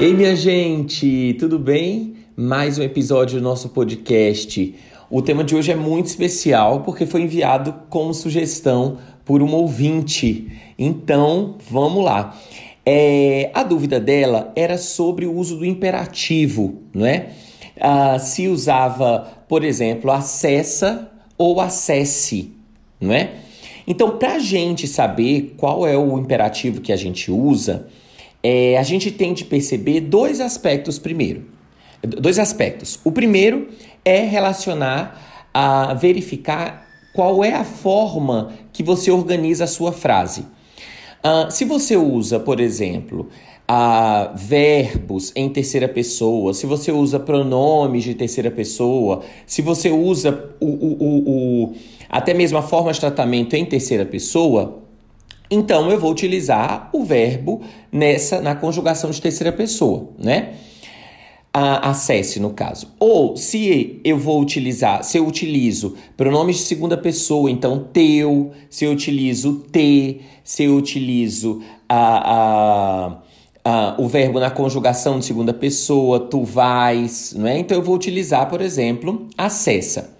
Ei, 0.00 0.12
minha 0.12 0.34
gente, 0.34 1.36
tudo 1.38 1.56
bem? 1.56 2.14
Mais 2.36 2.78
um 2.78 2.82
episódio 2.82 3.38
do 3.38 3.44
nosso 3.44 3.68
podcast. 3.68 4.74
O 5.08 5.22
tema 5.22 5.44
de 5.44 5.54
hoje 5.54 5.70
é 5.70 5.76
muito 5.76 6.06
especial 6.06 6.80
porque 6.80 7.06
foi 7.06 7.22
enviado 7.22 7.72
como 7.88 8.12
sugestão 8.12 8.98
por 9.24 9.40
um 9.40 9.54
ouvinte. 9.54 10.50
Então, 10.76 11.54
vamos 11.70 12.04
lá. 12.04 12.36
É, 12.84 13.52
a 13.54 13.62
dúvida 13.62 14.00
dela 14.00 14.52
era 14.56 14.76
sobre 14.78 15.26
o 15.26 15.32
uso 15.32 15.58
do 15.58 15.64
imperativo, 15.64 16.82
não 16.92 17.06
é? 17.06 17.28
Ah, 17.80 18.18
se 18.18 18.48
usava, 18.48 19.44
por 19.48 19.62
exemplo, 19.62 20.10
acessa 20.10 21.08
ou 21.38 21.60
acesse, 21.60 22.50
não 23.00 23.12
é? 23.12 23.30
Então, 23.86 24.18
para 24.18 24.34
a 24.34 24.38
gente 24.40 24.88
saber 24.88 25.54
qual 25.56 25.86
é 25.86 25.96
o 25.96 26.18
imperativo 26.18 26.80
que 26.80 26.92
a 26.92 26.96
gente 26.96 27.30
usa, 27.30 27.86
é, 28.46 28.76
a 28.76 28.82
gente 28.82 29.10
tem 29.10 29.32
de 29.32 29.42
perceber 29.46 30.02
dois 30.02 30.38
aspectos 30.38 30.98
primeiro. 30.98 31.46
Dois 32.02 32.38
aspectos. 32.38 33.00
O 33.02 33.10
primeiro 33.10 33.68
é 34.04 34.20
relacionar 34.20 35.48
a 35.54 35.94
verificar 35.94 36.86
qual 37.14 37.42
é 37.42 37.54
a 37.54 37.64
forma 37.64 38.52
que 38.70 38.82
você 38.82 39.10
organiza 39.10 39.64
a 39.64 39.66
sua 39.66 39.92
frase. 39.92 40.42
Uh, 41.24 41.50
se 41.50 41.64
você 41.64 41.96
usa, 41.96 42.38
por 42.38 42.60
exemplo, 42.60 43.30
uh, 43.70 44.36
verbos 44.36 45.32
em 45.34 45.48
terceira 45.48 45.88
pessoa, 45.88 46.52
se 46.52 46.66
você 46.66 46.92
usa 46.92 47.18
pronomes 47.18 48.04
de 48.04 48.14
terceira 48.14 48.50
pessoa, 48.50 49.22
se 49.46 49.62
você 49.62 49.88
usa 49.88 50.50
o, 50.60 50.66
o, 50.66 50.96
o, 51.00 51.64
o 51.64 51.74
até 52.10 52.34
mesmo 52.34 52.58
a 52.58 52.62
forma 52.62 52.92
de 52.92 53.00
tratamento 53.00 53.54
em 53.54 53.64
terceira 53.64 54.04
pessoa, 54.04 54.83
então 55.50 55.90
eu 55.90 55.98
vou 55.98 56.10
utilizar 56.10 56.88
o 56.92 57.04
verbo 57.04 57.62
nessa 57.92 58.40
na 58.40 58.54
conjugação 58.54 59.10
de 59.10 59.20
terceira 59.20 59.52
pessoa, 59.52 60.08
né? 60.18 60.54
A, 61.52 61.90
acesse 61.90 62.40
no 62.40 62.50
caso. 62.50 62.88
Ou 62.98 63.36
se 63.36 64.00
eu 64.02 64.18
vou 64.18 64.40
utilizar, 64.40 65.04
se 65.04 65.18
eu 65.18 65.26
utilizo 65.26 65.94
pronomes 66.16 66.56
de 66.56 66.62
segunda 66.62 66.96
pessoa, 66.96 67.48
então 67.48 67.86
teu, 67.92 68.50
se 68.68 68.84
eu 68.84 68.90
utilizo 68.90 69.64
te, 69.70 70.20
se 70.42 70.64
eu 70.64 70.74
utilizo 70.74 71.62
a, 71.88 73.18
a, 73.64 73.94
o 73.98 74.08
verbo 74.08 74.40
na 74.40 74.50
conjugação 74.50 75.18
de 75.18 75.24
segunda 75.24 75.54
pessoa, 75.54 76.18
tu 76.18 76.42
vais, 76.42 77.32
não 77.36 77.46
é? 77.46 77.58
Então 77.58 77.78
eu 77.78 77.84
vou 77.84 77.94
utilizar, 77.94 78.48
por 78.48 78.60
exemplo, 78.60 79.28
acessa. 79.38 80.13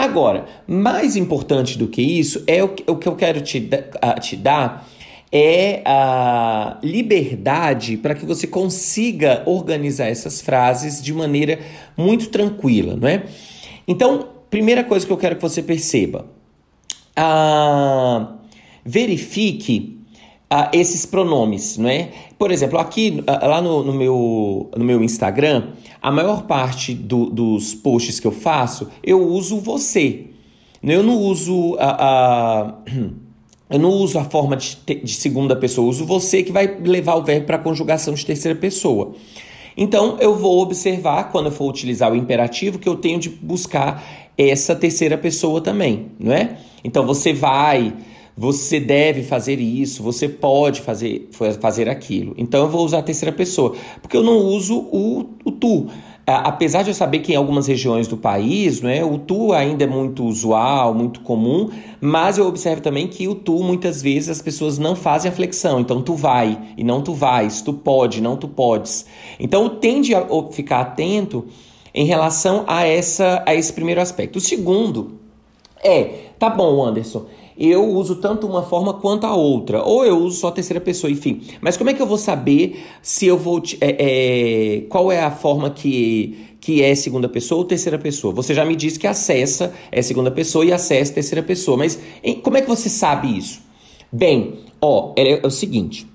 Agora, 0.00 0.46
mais 0.66 1.14
importante 1.14 1.76
do 1.76 1.86
que 1.86 2.00
isso, 2.00 2.42
é 2.46 2.64
o 2.64 2.70
que, 2.70 2.90
o 2.90 2.96
que 2.96 3.06
eu 3.06 3.14
quero 3.14 3.42
te, 3.42 3.68
te 4.22 4.34
dar 4.34 4.88
é 5.30 5.82
a 5.84 6.78
liberdade 6.82 7.98
para 7.98 8.14
que 8.14 8.24
você 8.24 8.46
consiga 8.46 9.42
organizar 9.44 10.06
essas 10.06 10.40
frases 10.40 11.02
de 11.02 11.12
maneira 11.12 11.58
muito 11.98 12.30
tranquila, 12.30 12.96
não 12.96 13.06
é? 13.06 13.24
Então, 13.86 14.26
primeira 14.48 14.82
coisa 14.82 15.06
que 15.06 15.12
eu 15.12 15.18
quero 15.18 15.36
que 15.36 15.42
você 15.42 15.62
perceba, 15.62 16.24
ah, 17.14 18.36
verifique 18.82 19.99
ah, 20.52 20.68
esses 20.72 21.06
pronomes, 21.06 21.78
não 21.78 21.88
é? 21.88 22.08
Por 22.36 22.50
exemplo, 22.50 22.76
aqui 22.78 23.22
ah, 23.26 23.46
lá 23.46 23.62
no, 23.62 23.84
no, 23.84 23.92
meu, 23.92 24.68
no 24.76 24.84
meu 24.84 25.02
Instagram, 25.02 25.68
a 26.02 26.10
maior 26.10 26.42
parte 26.42 26.92
do, 26.92 27.26
dos 27.26 27.72
posts 27.72 28.18
que 28.18 28.26
eu 28.26 28.32
faço, 28.32 28.88
eu 29.04 29.24
uso 29.24 29.60
você. 29.60 30.26
Eu 30.82 31.04
não 31.04 31.16
uso 31.16 31.76
a, 31.78 32.74
eu 33.70 33.78
não 33.78 33.90
uso 33.90 34.18
a 34.18 34.24
forma 34.24 34.56
de, 34.56 34.76
de 34.84 35.14
segunda 35.14 35.54
pessoa, 35.54 35.86
eu 35.86 35.90
uso 35.90 36.04
você 36.04 36.42
que 36.42 36.50
vai 36.50 36.66
levar 36.82 37.14
o 37.14 37.22
verbo 37.22 37.46
para 37.46 37.56
a 37.56 37.60
conjugação 37.60 38.12
de 38.14 38.26
terceira 38.26 38.58
pessoa. 38.58 39.14
Então, 39.76 40.16
eu 40.20 40.36
vou 40.36 40.60
observar, 40.60 41.30
quando 41.30 41.46
eu 41.46 41.52
for 41.52 41.70
utilizar 41.70 42.12
o 42.12 42.16
imperativo, 42.16 42.78
que 42.78 42.88
eu 42.88 42.96
tenho 42.96 43.20
de 43.20 43.28
buscar 43.28 44.02
essa 44.36 44.74
terceira 44.74 45.16
pessoa 45.16 45.60
também, 45.60 46.06
não 46.18 46.32
é? 46.32 46.56
Então, 46.82 47.06
você 47.06 47.32
vai, 47.32 47.94
você 48.36 48.80
deve 48.80 49.22
fazer 49.22 49.60
isso, 49.60 50.02
você 50.02 50.28
pode 50.28 50.80
fazer, 50.80 51.28
fazer 51.60 51.88
aquilo. 51.88 52.34
Então, 52.36 52.62
eu 52.62 52.68
vou 52.70 52.84
usar 52.84 52.98
a 52.98 53.02
terceira 53.02 53.32
pessoa, 53.32 53.74
porque 54.00 54.16
eu 54.16 54.22
não 54.22 54.38
uso 54.38 54.78
o, 54.78 55.30
o 55.44 55.52
tu 55.52 55.88
apesar 56.26 56.82
de 56.82 56.90
eu 56.90 56.94
saber 56.94 57.20
que 57.20 57.32
em 57.32 57.36
algumas 57.36 57.66
regiões 57.66 58.06
do 58.06 58.16
país, 58.16 58.80
né, 58.80 59.04
o 59.04 59.18
tu 59.18 59.52
ainda 59.52 59.84
é 59.84 59.86
muito 59.86 60.24
usual, 60.24 60.94
muito 60.94 61.20
comum, 61.20 61.68
mas 62.00 62.38
eu 62.38 62.46
observo 62.46 62.80
também 62.80 63.08
que 63.08 63.26
o 63.26 63.34
tu 63.34 63.62
muitas 63.62 64.00
vezes 64.00 64.28
as 64.28 64.42
pessoas 64.42 64.78
não 64.78 64.94
fazem 64.94 65.30
a 65.30 65.34
flexão. 65.34 65.80
Então 65.80 66.02
tu 66.02 66.14
vai 66.14 66.58
e 66.76 66.84
não 66.84 67.02
tu 67.02 67.12
vais, 67.12 67.60
tu 67.62 67.72
pode, 67.72 68.20
não 68.20 68.36
tu 68.36 68.48
podes. 68.48 69.06
Então 69.38 69.68
tende 69.68 70.14
a 70.14 70.24
ficar 70.52 70.80
atento 70.80 71.46
em 71.92 72.04
relação 72.04 72.64
a 72.66 72.86
essa 72.86 73.42
a 73.44 73.54
esse 73.54 73.72
primeiro 73.72 74.00
aspecto. 74.00 74.36
O 74.36 74.40
segundo 74.40 75.18
é, 75.82 76.30
tá 76.38 76.48
bom, 76.48 76.84
Anderson, 76.84 77.26
eu 77.60 77.86
uso 77.86 78.16
tanto 78.16 78.46
uma 78.46 78.62
forma 78.62 78.94
quanto 78.94 79.26
a 79.26 79.34
outra, 79.34 79.82
ou 79.82 80.02
eu 80.04 80.16
uso 80.16 80.38
só 80.38 80.48
a 80.48 80.52
terceira 80.52 80.80
pessoa, 80.80 81.10
enfim. 81.10 81.42
Mas 81.60 81.76
como 81.76 81.90
é 81.90 81.94
que 81.94 82.00
eu 82.00 82.06
vou 82.06 82.16
saber 82.16 82.82
se 83.02 83.26
eu 83.26 83.36
vou. 83.36 83.62
É, 83.80 83.96
é, 83.98 84.80
qual 84.88 85.12
é 85.12 85.20
a 85.20 85.30
forma 85.30 85.68
que, 85.68 86.56
que 86.58 86.82
é 86.82 86.94
segunda 86.94 87.28
pessoa 87.28 87.58
ou 87.58 87.64
terceira 87.66 87.98
pessoa? 87.98 88.32
Você 88.32 88.54
já 88.54 88.64
me 88.64 88.74
disse 88.74 88.98
que 88.98 89.06
acessa 89.06 89.74
é 89.92 90.00
segunda 90.00 90.30
pessoa 90.30 90.64
e 90.64 90.72
acessa 90.72 91.12
terceira 91.12 91.42
pessoa, 91.42 91.76
mas 91.76 92.00
em, 92.24 92.36
como 92.36 92.56
é 92.56 92.62
que 92.62 92.68
você 92.68 92.88
sabe 92.88 93.36
isso? 93.36 93.60
Bem, 94.10 94.60
ó, 94.80 95.12
é, 95.14 95.40
é 95.42 95.46
o 95.46 95.50
seguinte. 95.50 96.08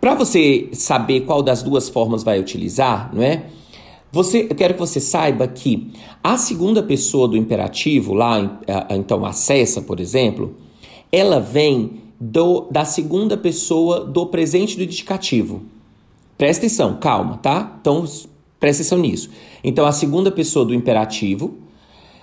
Para 0.00 0.14
você 0.14 0.68
saber 0.72 1.20
qual 1.20 1.42
das 1.42 1.62
duas 1.62 1.88
formas 1.88 2.24
vai 2.24 2.40
utilizar, 2.40 3.14
não 3.14 3.22
é? 3.22 3.44
Você, 4.10 4.46
eu 4.48 4.54
quero 4.54 4.74
que 4.74 4.80
você 4.80 5.00
saiba 5.00 5.46
que 5.46 5.92
a 6.24 6.36
segunda 6.36 6.82
pessoa 6.82 7.28
do 7.28 7.36
imperativo, 7.36 8.14
lá, 8.14 8.60
então 8.90 9.24
acessa, 9.24 9.82
por 9.82 10.00
exemplo, 10.00 10.54
ela 11.12 11.40
vem 11.40 12.02
do, 12.18 12.66
da 12.70 12.84
segunda 12.84 13.36
pessoa 13.36 14.04
do 14.04 14.26
presente 14.26 14.76
do 14.76 14.82
indicativo. 14.82 15.62
Presta 16.36 16.66
atenção, 16.66 16.96
calma, 16.98 17.36
tá? 17.38 17.76
Então, 17.80 18.04
presta 18.58 18.82
atenção 18.82 18.98
nisso. 18.98 19.30
Então, 19.62 19.86
a 19.86 19.92
segunda 19.92 20.30
pessoa 20.30 20.64
do 20.64 20.74
imperativo, 20.74 21.56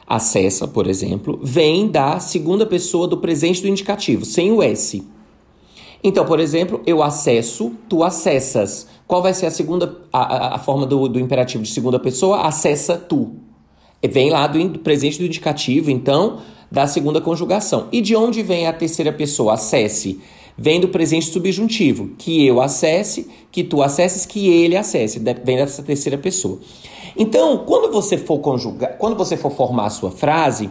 acessa, 0.07 0.68
por 0.68 0.88
exemplo, 0.88 1.40
vem 1.41 1.88
da 1.88 2.19
segunda 2.19 2.66
pessoa 2.66 3.07
do 3.07 3.18
presente 3.18 3.62
do 3.62 3.68
indicativo, 3.68 4.24
sem 4.24 4.51
o 4.51 4.62
S. 4.62 5.03
Então, 6.03 6.25
por 6.25 6.40
exemplo, 6.40 6.81
eu 6.85 7.01
acesso, 7.01 7.72
tu 7.90 8.03
acessas. 8.03 8.88
Qual 9.08 9.22
vai 9.22 9.34
ser 9.34 9.46
a 9.46 9.52
segunda 9.52 9.98
a, 10.12 10.56
a, 10.56 10.60
forma 10.60 10.86
do, 10.86 11.08
do, 11.08 11.20
imperativo 11.20 11.64
de 11.64 11.70
segunda 11.70 12.00
pessoa? 12.00 12.42
Acessa 12.42 12.98
tu. 12.98 13.36
Vem 14.04 14.30
lá 14.30 14.48
do 14.48 14.80
presente 14.80 15.20
do 15.20 15.26
indicativo, 15.26 15.92
então, 15.92 16.40
da 16.72 16.88
segunda 16.88 17.22
conjugação. 17.22 17.88
E 17.92 18.02
de 18.02 18.16
onde 18.16 18.42
vem 18.42 18.68
a 18.68 18.74
terceira 18.74 19.12
pessoa? 19.12 19.54
Acesse. 19.54 20.20
Vem 20.58 20.80
do 20.80 20.88
presente 20.88 21.28
subjuntivo, 21.28 22.12
que 22.18 22.46
eu 22.46 22.62
acesse, 22.62 23.28
que 23.52 23.64
tu 23.64 23.82
acesses, 23.82 24.26
que 24.26 24.48
ele 24.48 24.78
acesse. 24.78 25.20
Vem 25.20 25.58
dessa 25.58 25.84
terceira 25.84 26.18
pessoa. 26.18 26.60
Então, 27.18 27.60
quando 27.60 27.92
você 27.92 28.18
for 28.18 28.40
conjugar, 28.40 28.98
quando 28.98 29.16
você 29.16 29.38
for 29.38 29.52
formar 29.52 29.88
a 29.88 29.90
sua 29.90 30.12
frase, 30.12 30.70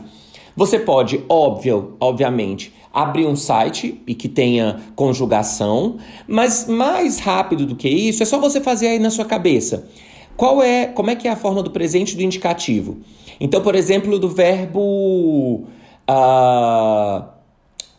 você 0.56 0.78
pode, 0.78 1.22
óbvio, 1.28 1.97
obviamente, 2.01 2.72
abrir 2.94 3.27
um 3.27 3.34
site 3.34 4.00
e 4.06 4.15
que 4.15 4.28
tenha 4.28 4.81
conjugação, 4.94 5.97
mas 6.28 6.69
mais 6.69 7.19
rápido 7.19 7.66
do 7.66 7.75
que 7.75 7.88
isso 7.88 8.22
é 8.22 8.27
só 8.27 8.38
você 8.38 8.60
fazer 8.60 8.87
aí 8.87 8.99
na 9.00 9.10
sua 9.10 9.25
cabeça. 9.25 9.88
Qual 10.37 10.62
é, 10.62 10.87
como 10.87 11.10
é 11.10 11.16
que 11.16 11.27
é 11.27 11.31
a 11.33 11.37
forma 11.37 11.62
do 11.62 11.71
presente 11.71 12.16
do 12.16 12.22
indicativo? 12.22 12.99
Então, 13.41 13.60
por 13.60 13.75
exemplo, 13.75 14.19
do 14.19 14.28
verbo 14.28 15.65
uh, 16.09 17.25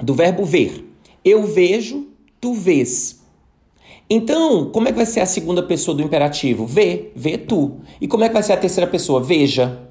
do 0.01 0.13
verbo 0.13 0.45
ver. 0.45 0.85
Eu 1.23 1.43
vejo, 1.43 2.07
tu 2.39 2.53
vês. 2.53 3.21
Então, 4.09 4.69
como 4.69 4.87
é 4.87 4.91
que 4.91 4.97
vai 4.97 5.05
ser 5.05 5.21
a 5.21 5.25
segunda 5.25 5.63
pessoa 5.63 5.95
do 5.95 6.03
imperativo? 6.03 6.65
Vê, 6.65 7.11
vê 7.15 7.37
tu. 7.37 7.79
E 7.99 8.07
como 8.07 8.23
é 8.23 8.27
que 8.27 8.33
vai 8.33 8.43
ser 8.43 8.53
a 8.53 8.57
terceira 8.57 8.89
pessoa? 8.89 9.21
Veja. 9.21 9.84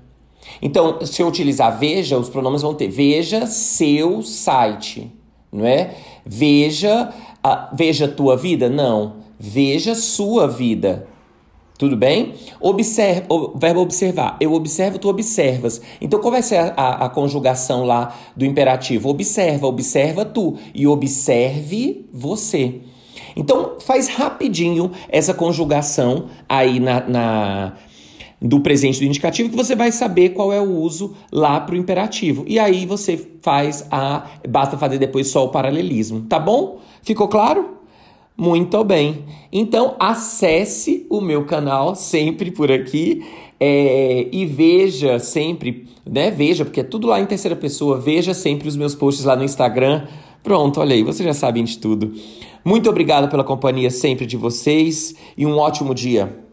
Então, 0.60 1.04
se 1.04 1.22
eu 1.22 1.28
utilizar 1.28 1.78
veja, 1.78 2.18
os 2.18 2.28
pronomes 2.28 2.62
vão 2.62 2.74
ter 2.74 2.88
veja 2.88 3.46
seu 3.46 4.22
site, 4.22 5.10
não 5.52 5.66
é? 5.66 5.94
Veja, 6.24 7.12
a, 7.42 7.70
veja 7.74 8.08
tua 8.08 8.36
vida? 8.36 8.68
Não. 8.68 9.16
Veja 9.38 9.94
sua 9.94 10.48
vida. 10.48 11.06
Tudo 11.76 11.96
bem? 11.96 12.34
Observe, 12.60 13.24
o 13.28 13.58
verbo 13.58 13.80
observar. 13.80 14.36
Eu 14.40 14.52
observo, 14.52 14.98
tu 14.98 15.08
observas. 15.08 15.82
Então, 16.00 16.20
qual 16.20 16.30
vai 16.30 16.42
ser 16.42 16.56
a, 16.56 16.72
a, 16.76 17.06
a, 17.06 17.08
conjugação 17.08 17.84
lá 17.84 18.14
do 18.36 18.44
imperativo? 18.44 19.08
Observa, 19.08 19.66
observa 19.66 20.24
tu. 20.24 20.56
E 20.72 20.86
observe 20.86 22.08
você. 22.12 22.80
Então, 23.36 23.74
faz 23.80 24.06
rapidinho 24.06 24.92
essa 25.08 25.34
conjugação 25.34 26.26
aí 26.48 26.78
na, 26.78 27.00
na 27.08 27.72
do 28.44 28.60
presente 28.60 29.00
do 29.00 29.06
indicativo 29.06 29.48
que 29.48 29.56
você 29.56 29.74
vai 29.74 29.90
saber 29.90 30.30
qual 30.30 30.52
é 30.52 30.60
o 30.60 30.70
uso 30.70 31.14
lá 31.32 31.58
para 31.58 31.74
o 31.74 31.78
imperativo. 31.78 32.44
E 32.46 32.58
aí 32.58 32.84
você 32.84 33.18
faz 33.40 33.86
a. 33.90 34.26
Basta 34.46 34.76
fazer 34.76 34.98
depois 34.98 35.28
só 35.28 35.46
o 35.46 35.48
paralelismo, 35.48 36.20
tá 36.28 36.38
bom? 36.38 36.78
Ficou 37.02 37.26
claro? 37.26 37.78
Muito 38.36 38.84
bem. 38.84 39.24
Então 39.50 39.96
acesse 39.98 41.06
o 41.08 41.22
meu 41.22 41.46
canal 41.46 41.94
sempre 41.94 42.50
por 42.50 42.70
aqui 42.70 43.24
é, 43.58 44.28
e 44.30 44.44
veja 44.44 45.18
sempre, 45.18 45.86
né? 46.04 46.30
Veja, 46.30 46.64
porque 46.64 46.80
é 46.80 46.84
tudo 46.84 47.06
lá 47.06 47.20
em 47.20 47.26
terceira 47.26 47.56
pessoa. 47.56 47.98
Veja 47.98 48.34
sempre 48.34 48.68
os 48.68 48.76
meus 48.76 48.94
posts 48.94 49.24
lá 49.24 49.34
no 49.34 49.44
Instagram. 49.44 50.06
Pronto, 50.42 50.80
olha 50.80 50.94
aí, 50.94 51.02
vocês 51.02 51.26
já 51.26 51.32
sabem 51.32 51.64
de 51.64 51.78
tudo. 51.78 52.12
Muito 52.62 52.90
obrigado 52.90 53.30
pela 53.30 53.44
companhia 53.44 53.90
sempre 53.90 54.26
de 54.26 54.36
vocês 54.36 55.14
e 55.38 55.46
um 55.46 55.56
ótimo 55.56 55.94
dia. 55.94 56.43